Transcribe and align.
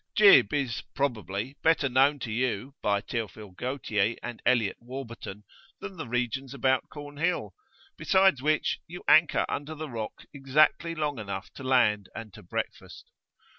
"Gib" 0.15 0.51
is, 0.51 0.81
probably, 0.95 1.57
better 1.61 1.87
known 1.87 2.17
to 2.21 2.31
you, 2.31 2.73
by 2.81 3.01
Theophile 3.01 3.51
Gautier 3.51 4.15
and 4.23 4.41
Eliot 4.47 4.77
Warburton, 4.81 5.43
than 5.79 5.95
the 5.97 6.07
regions 6.07 6.55
about 6.55 6.89
Cornhill; 6.89 7.53
besides 7.97 8.41
which, 8.41 8.79
you 8.87 9.03
anchor 9.07 9.45
under 9.47 9.75
the 9.75 9.91
Rock 9.91 10.25
exactly 10.33 10.95
long 10.95 11.19
enough 11.19 11.53
to 11.53 11.61
land 11.63 12.09
and 12.15 12.33
to 12.33 12.41
breakfast. 12.41 13.11